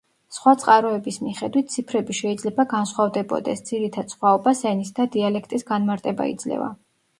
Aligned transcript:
სხვა 0.35 0.51
წყაროების 0.61 1.19
მიხედვით 1.25 1.69
ციფრები 1.73 2.15
შეიძლება 2.21 2.65
განსხვავდებოდეს, 2.73 3.63
ძირითად 3.69 4.17
სხვაობას 4.17 4.65
ენის 4.73 4.93
და 5.01 5.09
დიალექტის 5.19 5.71
განმარტება 5.71 6.31
იძლევა. 6.35 6.75